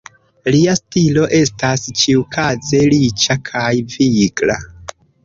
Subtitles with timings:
[0.53, 4.57] Lia stilo estas, ĉiukaze, riĉa kaj vigla.